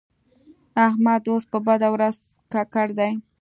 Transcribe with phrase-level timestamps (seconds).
[0.87, 2.17] احمد اوس په بده ورځ
[2.51, 3.11] ککړ دی.